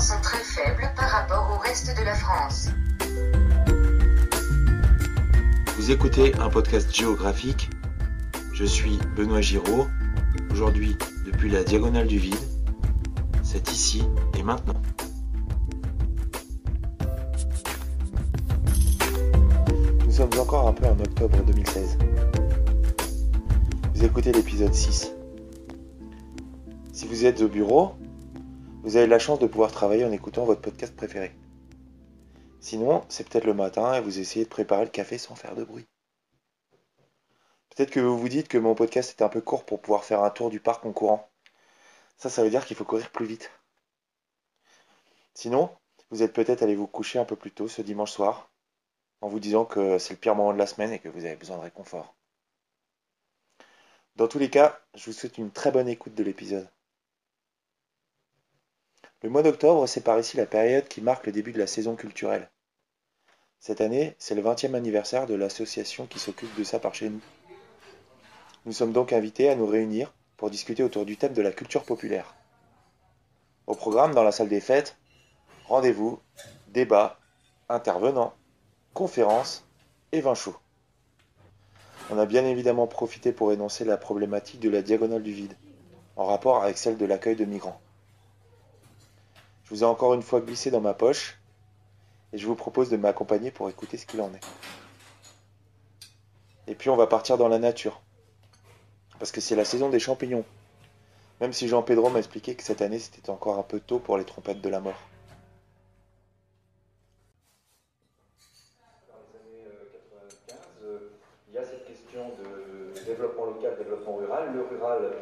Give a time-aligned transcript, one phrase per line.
[0.00, 2.68] populations sont très faibles par rapport au reste de la France.
[5.76, 7.70] Vous écoutez un podcast géographique.
[8.52, 9.86] Je suis Benoît Giraud.
[10.50, 12.34] Aujourd'hui, depuis la diagonale du vide,
[13.42, 14.02] c'est ici
[14.38, 14.80] et maintenant.
[20.04, 21.98] Nous sommes encore un peu en octobre 2016.
[23.94, 25.12] Vous écoutez l'épisode 6.
[26.92, 27.94] Si vous êtes au bureau,
[28.82, 31.34] vous avez la chance de pouvoir travailler en écoutant votre podcast préféré.
[32.60, 35.64] Sinon, c'est peut-être le matin et vous essayez de préparer le café sans faire de
[35.64, 35.86] bruit.
[37.70, 40.22] Peut-être que vous vous dites que mon podcast est un peu court pour pouvoir faire
[40.22, 41.28] un tour du parc en courant.
[42.16, 43.50] Ça, ça veut dire qu'il faut courir plus vite.
[45.34, 45.70] Sinon,
[46.10, 48.50] vous êtes peut-être allé vous coucher un peu plus tôt ce dimanche soir
[49.20, 51.36] en vous disant que c'est le pire moment de la semaine et que vous avez
[51.36, 52.14] besoin de réconfort.
[54.16, 56.68] Dans tous les cas, je vous souhaite une très bonne écoute de l'épisode.
[59.22, 61.94] Le mois d'octobre, c'est par ici la période qui marque le début de la saison
[61.94, 62.48] culturelle.
[63.58, 67.20] Cette année, c'est le 20e anniversaire de l'association qui s'occupe de ça par chez nous.
[68.64, 71.84] Nous sommes donc invités à nous réunir pour discuter autour du thème de la culture
[71.84, 72.34] populaire.
[73.66, 74.96] Au programme, dans la salle des fêtes,
[75.66, 76.18] rendez-vous,
[76.68, 77.18] débats,
[77.68, 78.32] intervenants,
[78.94, 79.66] conférences
[80.12, 80.56] et vin chaud.
[82.08, 85.58] On a bien évidemment profité pour énoncer la problématique de la diagonale du vide,
[86.16, 87.80] en rapport avec celle de l'accueil de migrants.
[89.70, 91.38] Je vous ai encore une fois glissé dans ma poche
[92.32, 94.40] et je vous propose de m'accompagner pour écouter ce qu'il en est.
[96.66, 98.02] Et puis on va partir dans la nature,
[99.20, 100.44] parce que c'est la saison des champignons,
[101.40, 104.18] même si Jean Pedro m'a expliqué que cette année c'était encore un peu tôt pour
[104.18, 105.08] les trompettes de la mort.
[109.06, 109.70] Dans les années
[110.48, 110.66] 95,
[111.48, 114.52] il y a cette question de développement local, développement rural.
[114.52, 115.12] Le rural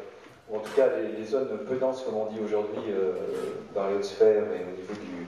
[0.49, 0.87] ou en tout cas
[1.17, 3.11] les, zones peu denses, comme on dit aujourd'hui, euh,
[3.75, 5.27] dans les hautes sphères et au niveau du,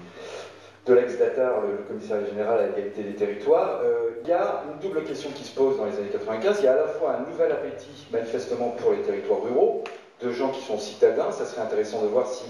[0.86, 5.04] de l'ex-Datar, le, commissariat général à l'égalité des territoires, euh, il y a une double
[5.04, 6.58] question qui se pose dans les années 95.
[6.60, 9.84] Il y a à la fois un nouvel appétit, manifestement, pour les territoires ruraux,
[10.22, 11.32] de gens qui sont citadins.
[11.32, 12.46] Ça serait intéressant de voir si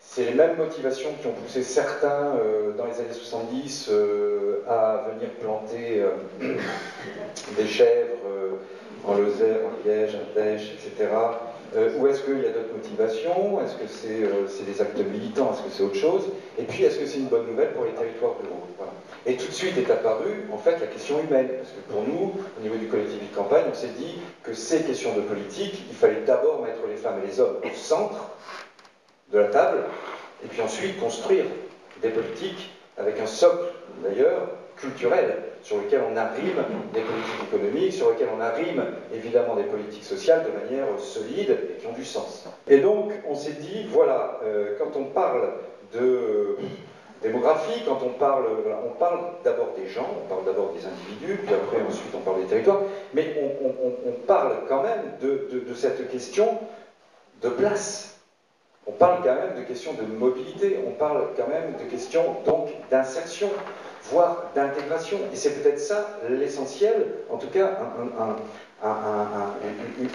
[0.00, 5.08] c'est les mêmes motivations qui ont poussé certains euh, dans les années 70 euh, à
[5.12, 6.04] venir planter
[7.56, 8.16] des chèvres
[9.04, 11.08] en Lozère, en Liège, en Dèche, etc.
[11.74, 13.60] Euh, ou est-ce qu'il y a d'autres motivations?
[13.60, 15.52] Est-ce que c'est euh, des actes militants?
[15.52, 16.24] Est-ce que c'est autre chose?
[16.58, 18.92] Et puis, est-ce que c'est une bonne nouvelle pour les territoires ruraux voilà.
[19.26, 21.48] Et tout de suite est apparue, en fait, la question humaine.
[21.58, 24.82] Parce que pour nous, au niveau du collectif de campagne, on s'est dit que ces
[24.82, 28.30] questions de politique, il fallait d'abord mettre les femmes et les hommes au centre
[29.32, 29.78] de la table,
[30.44, 31.46] et puis ensuite construire
[32.00, 33.72] des politiques avec un socle,
[34.04, 39.64] d'ailleurs, culturel, sur lequel on arrime des politiques économiques, sur lequel on arrime évidemment des
[39.64, 42.46] politiques sociales de manière solide et qui ont du sens.
[42.68, 45.54] Et donc, on s'est dit, voilà, euh, quand on parle
[45.94, 46.56] de
[47.22, 48.44] démographie, quand on parle,
[48.86, 52.42] on parle d'abord des gens, on parle d'abord des individus, puis après ensuite on parle
[52.42, 52.82] des territoires,
[53.14, 56.58] mais on, parle quand même de cette question
[57.42, 58.15] de place.
[58.88, 62.68] On parle quand même de questions de mobilité, on parle quand même de questions donc
[62.88, 63.50] d'insertion,
[64.04, 65.18] voire d'intégration.
[65.32, 69.54] Et c'est peut-être ça l'essentiel, en tout cas un, un, un,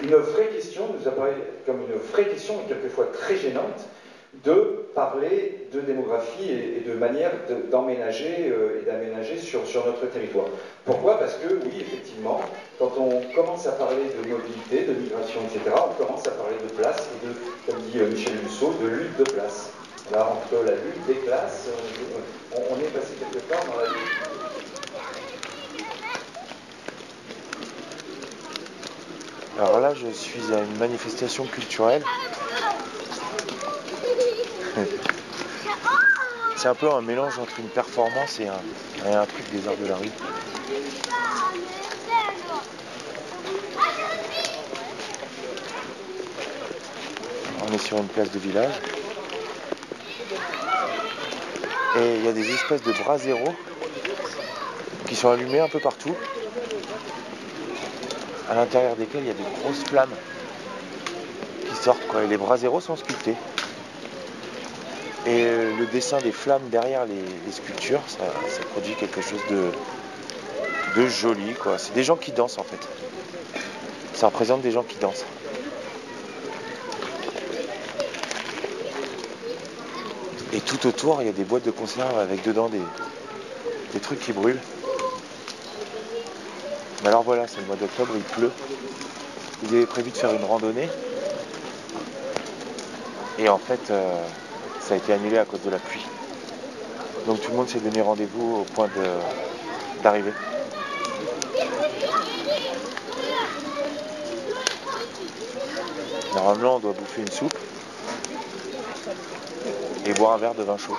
[0.04, 3.88] une vraie question, nous apparaît comme une vraie question, et quelquefois très gênante,
[4.34, 7.32] de parler de démographie et, de manière
[7.70, 10.48] d'emménager de, euh, et d'aménager sur, sur, notre territoire.
[10.86, 11.20] Pourquoi?
[11.20, 12.40] Parce que oui, effectivement,
[12.80, 16.82] quand on commence à parler de mobilité, de migration, etc., on commence à parler de
[16.82, 17.34] place et de,
[17.68, 19.72] comme dit euh, Michel Rousseau, de lutte de place.
[20.12, 21.70] Là, entre la lutte des classes,
[22.56, 24.42] on, on est passé quelque part dans la lutte.
[29.60, 32.04] Alors là, je suis à une manifestation culturelle.
[36.62, 39.96] C'est un peu un mélange entre une performance et un, truc des arts de la
[39.96, 40.12] rue.
[47.68, 48.76] On est sur une place de village.
[51.98, 53.56] Et il y a des espèces de bras zéro
[55.08, 56.16] qui sont allumés un peu partout,
[58.52, 60.14] à l'intérieur desquels il y a des grosses flammes
[61.68, 62.06] qui sortent.
[62.08, 62.22] Quoi.
[62.22, 63.36] Et les bras zéro sont sculptés.
[65.28, 68.24] Et le dessin des flammes derrière les, sculptures, ça,
[68.72, 71.54] produit quelque chose de, joli.
[71.78, 72.80] C'est des gens qui dansent en fait.
[74.16, 75.26] Ça représente des gens qui dansent.
[80.54, 82.82] Et tout autour, il y a des boîtes de conserve avec dedans des,
[84.00, 84.62] trucs qui brûlent.
[87.04, 88.52] Mais alors voilà, c'est le mois d'octobre, il pleut.
[89.62, 90.90] Vous avez prévu de faire une randonnée.
[93.40, 94.24] Et en fait, euh,
[94.92, 96.06] ça a été annulé à cause de la pluie.
[97.26, 98.90] Donc tout le monde s'est donné rendez-vous au point
[100.04, 100.34] d'arrivée.
[106.36, 107.58] Normalement, on doit bouffer une soupe
[110.06, 110.98] et boire un verre de vin chaud.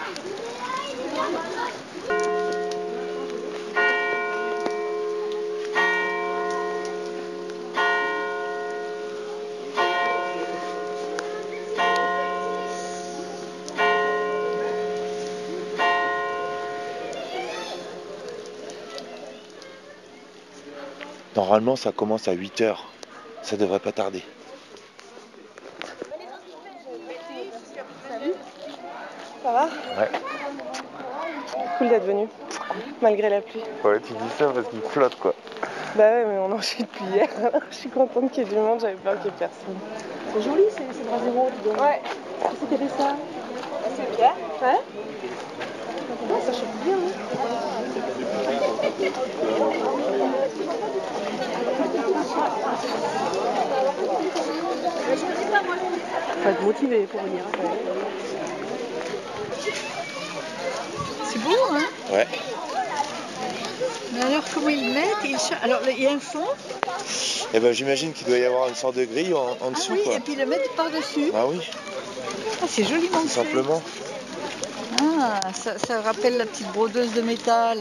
[21.36, 22.88] Normalement, ça commence à 8 heures.
[23.42, 24.22] Ça devrait pas tarder.
[29.42, 30.10] Ça va Ouais.
[31.78, 32.28] Cool d'être venu,
[33.00, 33.62] malgré la pluie.
[33.82, 35.34] Ouais, tu dis ça parce qu'il flotte quoi.
[35.96, 37.28] Bah ouais, mais on enchaîne depuis hier.
[37.70, 39.76] Je suis contente qu'il y ait du monde, j'avais peur qu'il y ait personne.
[40.32, 41.18] C'est joli ces, ces bras
[41.64, 41.72] dois.
[41.74, 42.00] Ouais,
[42.44, 43.16] a fait ça
[43.96, 44.34] c'est Pierre.
[44.62, 44.78] Ouais
[46.28, 46.96] Ouais, Ça chauffe bien.
[49.00, 49.08] Hein.
[56.42, 57.44] Faut être motivé pour venir.
[61.30, 62.26] C'est beau, hein Ouais.
[64.14, 66.44] Mais alors, comment ils mettent ils Alors, il y a un fond,
[67.54, 69.92] Et ben j'imagine qu'il doit y avoir une sorte de grille en, en ah dessous
[69.92, 70.14] oui, quoi.
[70.16, 71.30] et puis ils le mettent par-dessus.
[71.34, 71.58] Ah oui,
[72.62, 73.28] Ah, c'est joliment fait.
[73.28, 73.82] simplement.
[75.00, 77.78] Ah, ça, ça rappelle la petite brodeuse de métal.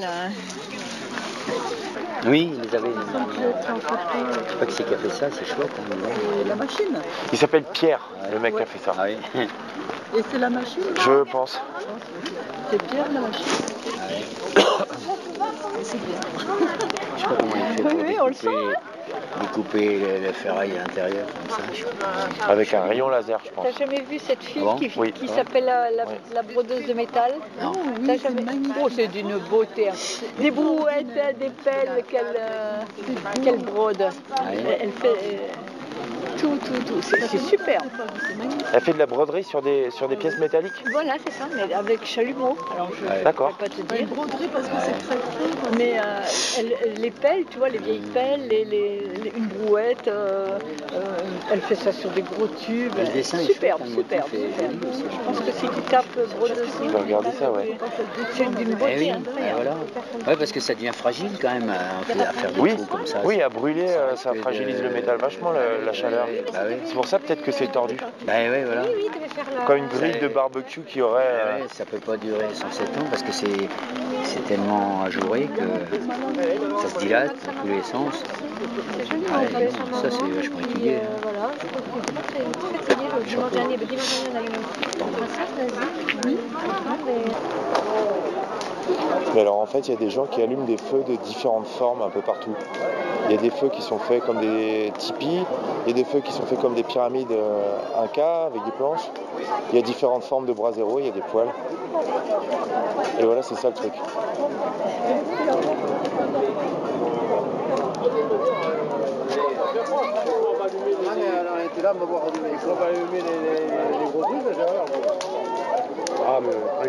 [2.24, 2.30] Hein.
[2.30, 2.90] Oui, ils avaient.
[2.90, 5.72] Je sais pas qui c'est qui a fait ça, c'est chouette.
[5.80, 6.10] Hein.
[6.44, 6.98] Et la machine.
[7.32, 8.02] Il s'appelle Pierre,
[8.32, 8.94] le mec qui a fait ça.
[8.98, 9.48] ah oui.
[10.18, 11.60] Et c'est la machine Je pense.
[12.70, 13.46] C'est Pierre, la machine.
[15.84, 16.20] C'est bien.
[17.16, 18.76] Je sais pas comment il fait pour Oui, oui, on le découper,
[19.40, 22.48] découper le, le ferraille à l'intérieur comme ça.
[22.48, 23.66] Avec un rayon laser, je pense.
[23.66, 25.12] T'as jamais vu cette fille Ah bon qui, Oui.
[25.14, 26.14] qui s'appelle la, la- Oui.
[26.34, 27.72] la brodeuse de métal Non.
[28.00, 28.44] Oui, T'as c'est jamais...
[28.82, 29.90] Oh, c'est d'une beauté.
[30.40, 31.08] Des brouettes,
[31.40, 32.82] des pelles qu'elle euh,
[33.44, 34.02] qu'elle brode.
[34.32, 34.58] Ah oui.
[34.60, 35.48] Elle, elle fait euh,
[36.42, 37.02] tout, tout, tout.
[37.02, 37.82] C'est super.
[38.74, 41.72] Elle fait de la broderie sur des, sur des pièces métalliques Voilà, c'est ça, mais
[41.74, 42.58] avec chalumeau.
[42.74, 44.08] Alors, je ne pas te Une dire.
[44.08, 45.76] broderie parce que c'est très très.
[45.78, 46.22] Mais euh,
[46.58, 50.58] elle- elle- les pelles, tu vois, les vieilles pelles, les, les- les- une brouette, euh,
[50.94, 52.94] euh, elle fait ça sur des gros tubes.
[52.98, 54.30] Le dessin est superbe, superbe.
[54.34, 56.06] Je pense que si tu tapes
[56.36, 57.78] brodeuse, Je vais regarder ça, ouais.
[58.36, 59.50] c'est d'une Eh beauté oui, incroyable.
[59.50, 59.76] eh voilà.
[60.28, 63.06] Ouais, parce que ça devient fragile quand même à, à faire des Oui, trous comme
[63.06, 63.22] ça.
[63.24, 66.28] oui, à brûler, ça fragilise de- le métal vachement, la, la chaleur.
[66.54, 66.76] Bah oui.
[66.86, 67.96] C'est pour ça peut-être que c'est tordu.
[68.26, 68.84] Bah oui, voilà.
[68.84, 69.66] Oui, faire la...
[69.66, 71.24] Comme une grille de barbecue qui aurait...
[71.26, 73.70] euh, Ouais, ça peut pas durer 107 ans parce que c'est
[74.24, 75.98] c'est tellement ajouré que
[76.82, 78.24] ça se dilate dans tous les sens.
[79.34, 79.70] Ouais,
[80.02, 81.00] ça, c'est vachement étudié, hein.
[81.22, 81.52] Voilà,
[89.34, 91.68] Mais alors en fait, il y a des gens qui allument des feux de différentes
[91.68, 92.54] formes un peu partout.
[93.26, 95.46] Il y a des feux qui sont faits comme des tipis,
[95.86, 98.72] il y a des feux qui sont faits comme des pyramides euh, Inca avec des
[98.72, 99.10] planches.
[99.72, 101.48] Il y a différentes formes de bras zéro, il y a des poils.
[103.20, 103.94] Et voilà, c'est ça le truc.
[103.94, 105.16] Ah,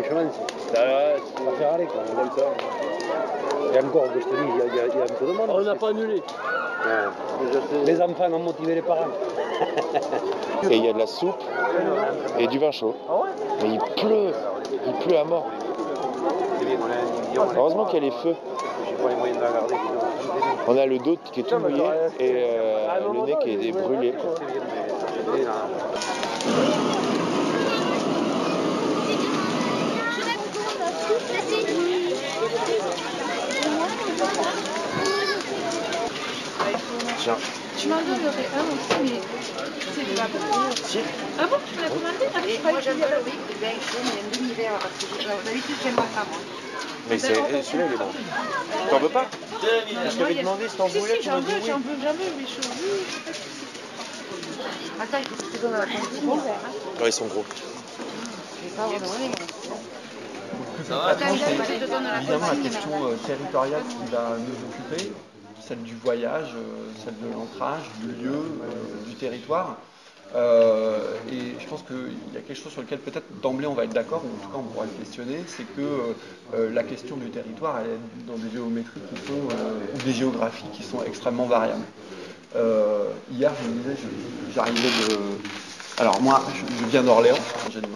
[0.03, 2.01] ça quoi.
[2.15, 2.43] On aime ça.
[3.73, 5.07] Et encore, je te dis, il y, a- il y a- il y a un
[5.07, 5.49] peu de monde.
[5.49, 6.21] On n'a pas annulé.
[7.85, 9.07] Les enfants ont motivé les parents.
[10.69, 11.35] Et il y a de la soupe
[12.37, 12.95] et du vin chaud.
[13.61, 14.33] Mais il pleut,
[14.87, 15.45] il pleut à mort.
[17.55, 18.35] Heureusement qu'il y a les feux.
[20.67, 21.83] On a le dos qui est tout mouillé
[22.19, 24.13] et euh, le nez qui est brûlé.
[37.17, 37.37] Tiens.
[37.77, 39.21] Tu m'en donnerais un aussi, mais
[39.93, 40.75] c'est pas bon.
[40.83, 40.99] Si.
[41.37, 43.73] Ah bon, tu me l'as commandé Ah, je croyais que tu l'avais- oui, le vin
[43.79, 46.39] chaud, mais un demi-verre, parce que d'habitude, j'aime pas ça, moi.
[47.07, 48.11] Mais c'est celui-là il est bon.
[48.89, 49.29] T'en veux pas?
[49.61, 51.67] Je t'avais demandé si t'en voulais, si, tu j'en m'as dit veux, oui.
[51.67, 53.05] j'en veux, j'en veux, mais je veux.
[54.99, 56.29] Attends, il faut que je te donne la cantine.
[56.99, 57.45] Ouais, ils sont gros.
[58.61, 59.05] Je vais pas avoir de
[60.89, 65.11] donne la Évidemment, la question euh, territoriale qui va nous occuper,
[65.59, 69.77] celle du voyage, euh, celle de l'ancrage, du lieu, euh, du territoire.
[70.35, 73.83] Euh, et je pense qu'il y a quelque chose sur lequel peut-être d'emblée on va
[73.83, 76.15] être d'accord, ou en tout cas on pourra le questionner, c'est que
[76.55, 80.13] euh, la question du territoire, elle est dans des géométries qui sont, euh, ou des
[80.13, 81.85] géographies qui sont extrêmement variables.
[83.31, 83.95] Hier, je me disais,
[84.53, 85.17] j'arrivais de,
[85.99, 87.95] Alors moi, je, je viens d'Orléans, originalement.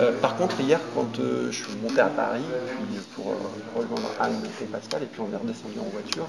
[0.00, 3.34] Euh, par contre, hier, quand euh, je suis monté à Paris, puis pour euh,
[3.74, 6.26] rejoindre Anne et Pascal, et puis on est redescendu en voiture,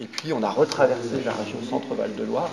[0.00, 2.50] et puis on a retraversé la région Centre-Val de Loire,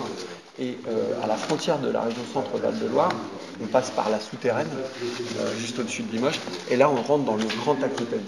[0.58, 0.76] et
[1.22, 3.10] à la frontière de la région Centre-Val de Loire,
[3.62, 4.68] on passe par la souterraine,
[5.58, 6.38] juste au-dessus de Limoges,
[6.68, 8.24] et là on rentre dans le Grand Aquitaine.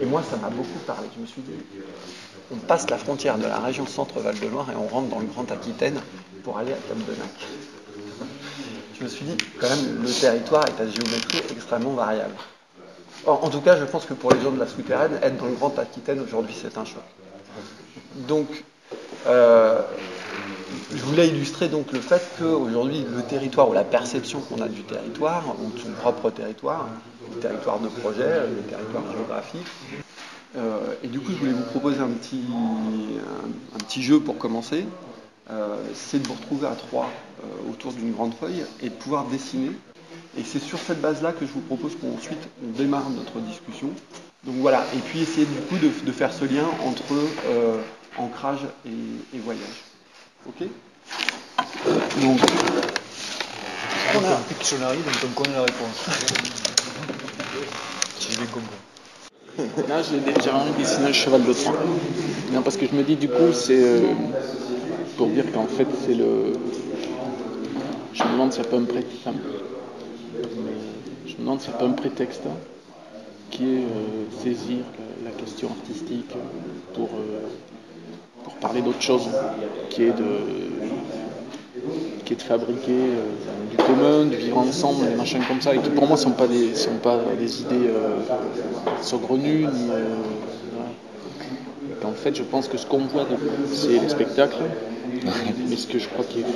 [0.00, 1.08] Et moi, ça m'a beaucoup parlé.
[1.14, 1.52] Je me suis dit,
[2.50, 5.26] on passe la frontière de la région Centre-Val de Loire et on rentre dans le
[5.26, 6.00] Grand Aquitaine
[6.42, 7.59] pour aller à Cap-de-Nac.
[9.00, 12.34] Je me suis dit, quand même, le territoire est à géométrie extrêmement variable.
[13.26, 15.54] En tout cas, je pense que pour les gens de la souterraine, être dans le
[15.54, 17.02] Grand Aquitaine aujourd'hui, c'est un choix.
[18.28, 18.62] Donc,
[19.26, 19.80] euh,
[20.94, 24.82] je voulais illustrer donc le fait qu'aujourd'hui, le territoire ou la perception qu'on a du
[24.82, 26.86] territoire, ou de son propre territoire,
[27.34, 29.66] le territoire de projet, le territoire géographique,
[30.56, 32.44] euh, et du coup, je voulais vous proposer un petit,
[33.74, 34.84] un petit jeu pour commencer.
[35.52, 37.10] Euh, c'est de vous retrouver à trois
[37.42, 39.72] euh, autour d'une grande feuille et de pouvoir dessiner.
[40.38, 43.88] Et c'est sur cette base-là que je vous propose qu'ensuite on démarre notre discussion.
[44.44, 47.14] Donc voilà, et puis essayer du coup de, de faire ce lien entre
[47.48, 47.80] euh,
[48.16, 49.84] ancrage et, et voyage.
[50.46, 50.66] Ok?
[52.22, 52.38] Donc,
[54.14, 55.96] On a un Pictionary, donc on connaît la réponse.
[58.18, 59.88] Si j'ai bien compris.
[59.88, 61.74] Là, j'ai déjà envie de dessiner un cheval de Troie.
[62.52, 64.02] Non, parce que je me dis, du coup, c'est euh,
[65.46, 66.52] qu'en fait, c'est le.
[68.12, 69.28] Je me demande s'il n'y a pas un prétexte.
[71.26, 72.56] Je me demande pas un prétexte hein,
[73.50, 74.78] qui est euh, saisir
[75.24, 77.40] la, question artistique euh, pour, euh,
[78.44, 79.28] pour parler d'autre chose,
[79.88, 80.70] qui est de
[82.24, 85.78] qui est de fabriquer euh, du commun, de vivre ensemble, des machins comme ça, et
[85.78, 87.90] qui pour moi sont pas des sont pas des idées
[89.00, 89.88] saugrenues ni
[92.02, 93.26] qu'en fait je pense que ce qu'on voit
[93.72, 94.62] c'est les spectacles,
[95.68, 96.46] mais ce que je crois qui est, euh,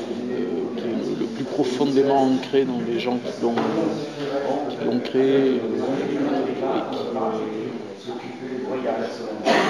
[0.76, 3.54] qui est le, plus profondément ancré dans les gens qui l'ont
[4.70, 5.60] qui créé euh,
[6.76, 7.04] et qui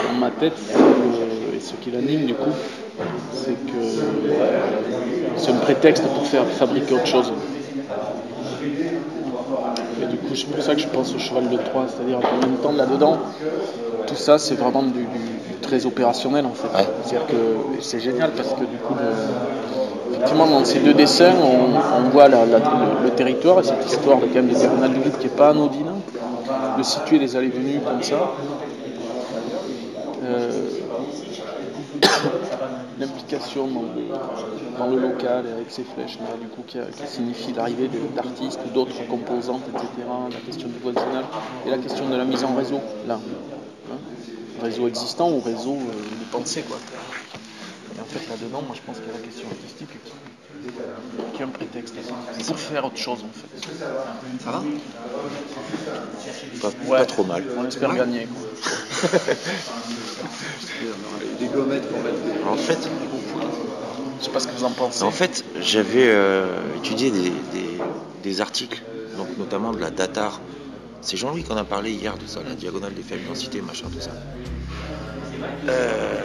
[0.09, 0.59] dans ma tête
[1.55, 2.51] et ce qui l'anime du coup
[3.33, 3.83] c'est que
[5.37, 7.33] c'est un prétexte pour faire fabriquer autre chose.
[10.03, 12.47] Et du coup, c'est pour ça que je pense au cheval de Troie, c'est-à-dire qu'en
[12.47, 13.19] même temps, là-dedans,
[14.07, 16.69] tout ça, c'est vraiment du, du- du très opérationnel en fait.
[17.05, 22.05] C'est-à-dire que c'est génial parce que du coup, le- effectivement, dans ces deux dessins, on,
[22.07, 24.93] on voit la- la- le, le territoire et cette histoire de, quand même, des diagonales
[24.95, 25.91] de vide qui n'est pas anodine,
[26.79, 28.17] de situer les allées-venues comme ça.
[30.25, 30.51] Euh,
[32.99, 37.07] l'implication dans, le- dans le local et avec ces flèches là, du coup, qui, qui
[37.07, 39.87] signifie l'arrivée d'artistes ou d'autres composantes, etc.
[40.31, 41.25] La question du voisinage
[41.67, 43.19] et la question de la mise en réseau, là.
[44.61, 46.79] Réseau existant ou réseau euh, de pensée, quoi.
[47.97, 50.13] Et en fait, là-dedans, moi, je pense qu'il y a la question artistique qui,
[51.35, 51.95] qui est un prétexte
[52.47, 53.69] pour faire autre chose, en fait.
[54.45, 54.65] Ça va?
[56.61, 56.99] Pas, Ouais.
[56.99, 57.43] pas trop mal.
[57.57, 58.27] On espère gagner.
[58.27, 58.41] quoi.
[61.39, 62.49] Des gommettes qu'on met.
[62.49, 62.79] En fait,
[64.21, 65.03] Je sais pas ce que vous en pensez.
[65.05, 67.81] En fait, j'avais euh, étudié des, des-
[68.23, 68.83] des articles,
[69.17, 70.41] donc notamment de la Datar.
[71.05, 74.01] C'est Jean-Louis qu'on a parlé hier de ça, la diagonale des faibles densités, machin, tout
[74.01, 74.11] ça.
[75.69, 76.23] Euh,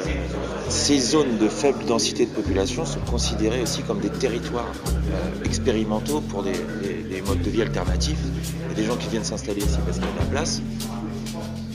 [0.70, 6.22] ces zones de faible densité de population sont considérées aussi comme des territoires euh, expérimentaux
[6.22, 8.20] pour des, des- des modes de vie alternatifs.
[8.66, 10.26] Il y a des gens qui viennent s'installer ici parce qu'il y a de la
[10.26, 10.62] place.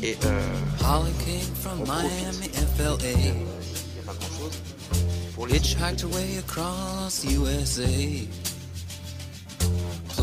[0.03, 0.41] Et euh,
[1.81, 2.39] on profite.
[3.43, 4.53] Il n'y a pas grand-chose.
[5.35, 5.61] Pour les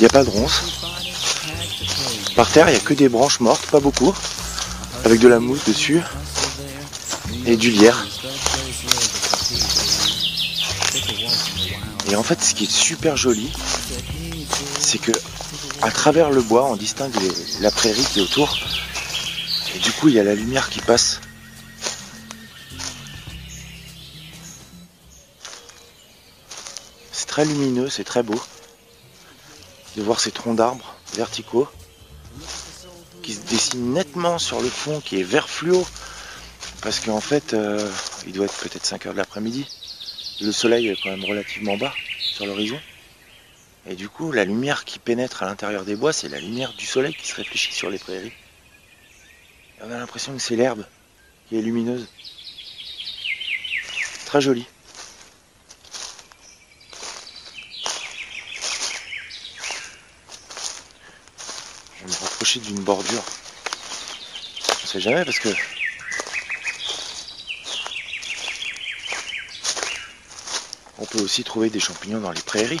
[0.00, 0.62] Il n'y a pas de ronces.
[2.34, 4.14] Par terre, il n'y a que des branches mortes, pas beaucoup,
[5.04, 6.00] avec de la mousse dessus
[7.44, 8.06] et du lierre.
[12.10, 13.52] Et en fait, ce qui est super joli,
[14.78, 15.12] c'est que
[15.82, 17.12] à travers le bois, on distingue
[17.60, 18.56] la prairie qui est autour.
[19.76, 21.20] Et du coup, il y a la lumière qui passe.
[27.12, 28.40] C'est très lumineux, c'est très beau
[30.00, 31.68] de voir ces troncs d'arbres verticaux
[33.22, 35.86] qui se dessinent nettement sur le fond qui est vert fluo.
[36.80, 37.86] Parce qu'en fait, euh,
[38.26, 39.68] il doit être peut-être 5 heures de l'après-midi.
[40.40, 42.80] Le soleil est quand même relativement bas sur l'horizon.
[43.90, 46.86] Et du coup, la lumière qui pénètre à l'intérieur des bois, c'est la lumière du
[46.86, 48.32] soleil qui se réfléchit sur les prairies.
[49.78, 50.86] Et on a l'impression que c'est l'herbe
[51.46, 52.08] qui est lumineuse.
[54.24, 54.66] Très joli.
[62.58, 63.22] D'une bordure.
[64.82, 65.50] On sait jamais parce que
[70.98, 72.80] on peut aussi trouver des champignons dans les prairies.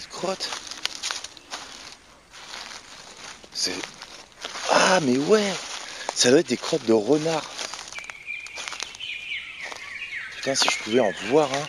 [0.00, 0.48] Crotte.
[3.52, 3.74] C'est.
[4.70, 5.52] Ah, mais ouais
[6.14, 7.44] Ça doit être des crottes de renard.
[10.36, 11.68] Putain, si je pouvais en voir un,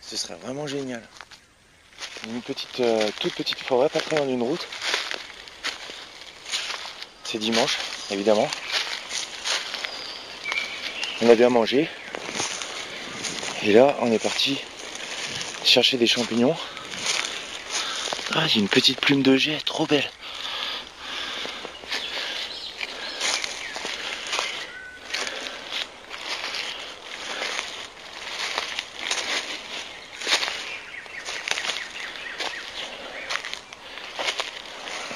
[0.00, 1.02] ce serait vraiment génial.
[2.28, 4.66] Une petite, euh, toute petite forêt, pas très loin d'une route.
[7.24, 7.78] C'est dimanche,
[8.10, 8.48] évidemment.
[11.20, 11.88] On a bien mangé.
[13.62, 14.60] Et là, on est parti
[15.66, 16.56] chercher des champignons.
[18.34, 20.08] Ah, j'ai une petite plume de jet, trop belle.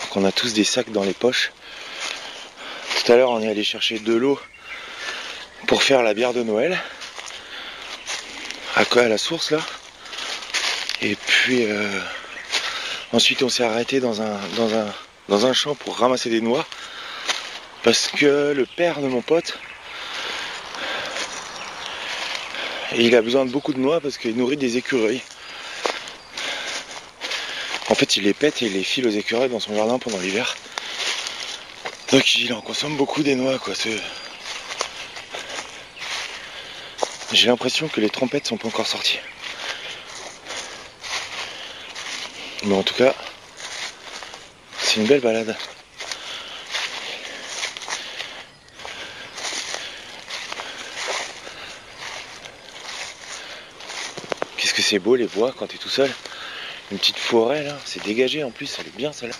[0.02, 1.52] Donc on a tous des sacs dans les poches.
[3.04, 4.40] Tout à l'heure, on est allé chercher de l'eau
[5.66, 6.80] pour faire la bière de Noël.
[8.76, 9.58] À quoi à la source là?
[11.00, 12.00] Et puis euh,
[13.12, 14.86] ensuite on s'est arrêté dans un, dans, un,
[15.28, 16.66] dans un champ pour ramasser des noix.
[17.84, 19.56] Parce que le père de mon pote,
[22.96, 25.22] il a besoin de beaucoup de noix parce qu'il nourrit des écureuils.
[27.88, 30.18] En fait il les pète et il les file aux écureuils dans son jardin pendant
[30.18, 30.56] l'hiver.
[32.10, 33.74] Donc il en consomme beaucoup des noix quoi.
[37.32, 39.20] J'ai l'impression que les trompettes sont pas encore sorties.
[42.68, 43.14] Mais en tout cas,
[44.78, 45.56] c'est une belle balade.
[54.58, 56.14] Qu'est-ce que c'est beau les bois quand t'es tout seul.
[56.92, 59.36] Une petite forêt là, c'est dégagé en plus, elle est bien celle-là.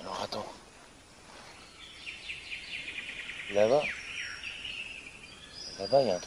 [0.00, 0.46] Alors attends.
[3.56, 3.86] Là-bas.
[5.78, 6.25] Là-bas, il y a un truc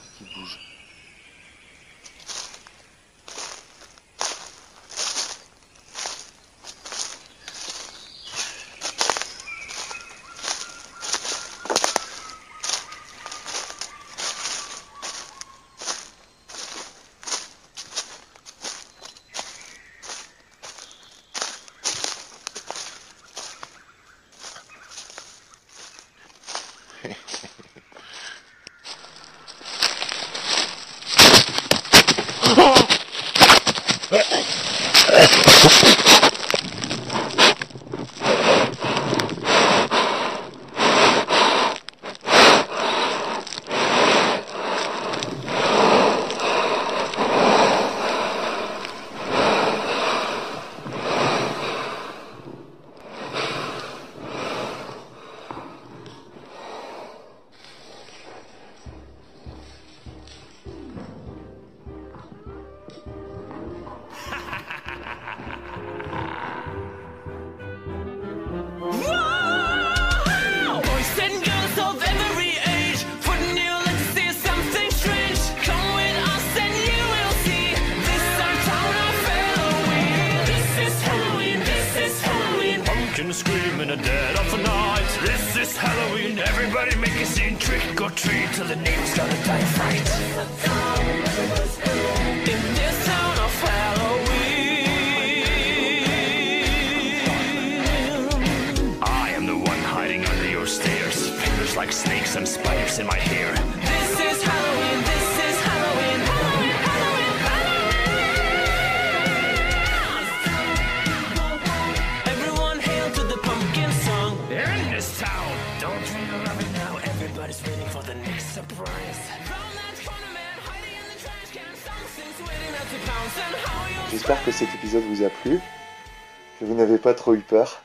[126.99, 127.81] pas trop eu peur.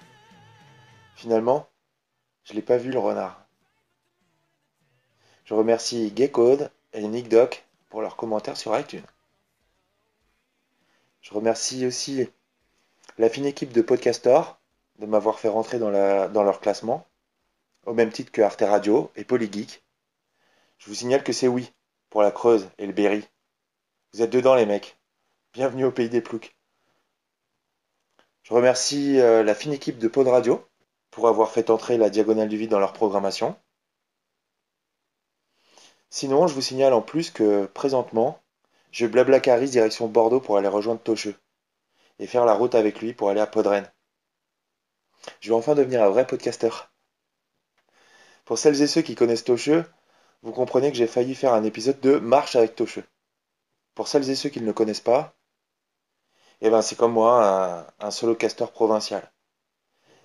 [1.14, 1.68] Finalement,
[2.44, 3.40] je l'ai pas vu le renard.
[5.44, 9.04] Je remercie Gaycode et Nick Doc pour leurs commentaires sur iTunes.
[11.20, 12.28] Je remercie aussi
[13.18, 14.58] la fine équipe de Podcastor
[14.98, 17.06] de m'avoir fait rentrer dans leur classement,
[17.86, 19.82] au même titre que Arte Radio et Polygeek.
[20.78, 21.72] Je vous signale que c'est oui
[22.10, 23.26] pour la Creuse et le Berry.
[24.12, 24.96] Vous êtes dedans les mecs.
[25.52, 26.54] Bienvenue au pays des ploucs.
[28.44, 30.62] Je remercie euh, la fine équipe de Pod Radio
[31.10, 33.56] pour avoir fait entrer la Diagonale du Vide dans leur programmation.
[36.10, 38.38] Sinon, je vous signale en plus que présentement,
[38.92, 41.36] je blablacarise direction Bordeaux pour aller rejoindre Tocheux
[42.18, 43.90] et faire la route avec lui pour aller à Podren.
[45.40, 46.92] Je vais enfin devenir un vrai podcasteur.
[48.44, 49.86] Pour celles et ceux qui connaissent Tocheux,
[50.42, 53.06] vous comprenez que j'ai failli faire un épisode de Marche avec Tocheux.
[53.94, 55.33] Pour celles et ceux qui ne le connaissent pas,
[56.66, 59.30] eh ben c'est comme moi, un, un solo-casteur provincial.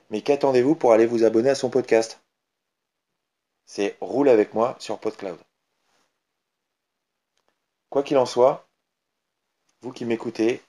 [0.10, 2.22] Mais qu'attendez-vous pour aller vous abonner à son podcast?
[3.66, 5.38] C'est Roule avec moi sur PodCloud.
[7.90, 8.70] Quoi qu'il en soit,
[9.82, 10.62] vous qui m'écoutez,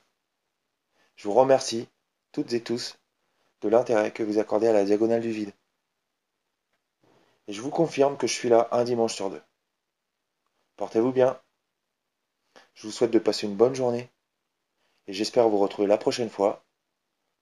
[1.15, 1.89] je vous remercie
[2.33, 2.99] toutes et tous
[3.61, 5.53] de l'intérêt que vous accordez à la diagonale du vide.
[7.47, 9.43] Et je vous confirme que je suis là un dimanche sur deux.
[10.77, 11.41] Portez-vous bien.
[12.75, 14.11] Je vous souhaite de passer une bonne journée.
[15.07, 16.65] Et j'espère vous retrouver la prochaine fois,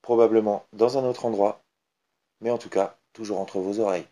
[0.03, 1.63] probablement dans un autre endroit,
[2.41, 4.07] mais en tout cas, toujours entre vos oreilles.